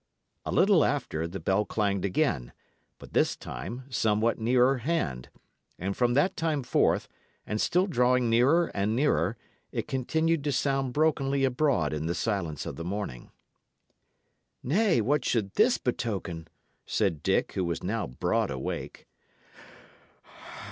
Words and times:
A 0.47 0.51
little 0.51 0.83
after, 0.83 1.27
the 1.27 1.39
bell 1.39 1.63
clanged 1.63 2.05
again, 2.05 2.53
but 2.97 3.13
this 3.13 3.35
time 3.35 3.83
somewhat 3.91 4.39
nearer 4.39 4.79
hand; 4.79 5.29
and 5.77 5.95
from 5.95 6.15
that 6.15 6.35
time 6.35 6.63
forth, 6.63 7.07
and 7.45 7.61
still 7.61 7.85
drawing 7.85 8.27
nearer 8.27 8.71
and 8.73 8.95
nearer, 8.95 9.37
it 9.71 9.87
continued 9.87 10.43
to 10.45 10.51
sound 10.51 10.91
brokenly 10.93 11.43
abroad 11.43 11.93
in 11.93 12.07
the 12.07 12.15
silence 12.15 12.65
of 12.65 12.77
the 12.77 12.83
morning. 12.83 13.29
"Nay, 14.63 15.01
what 15.01 15.23
should 15.23 15.53
this 15.53 15.77
betoken?" 15.77 16.47
said 16.87 17.21
Dick, 17.21 17.51
who 17.51 17.63
was 17.63 17.83
now 17.83 18.07
broad 18.07 18.49
awake. 18.49 19.05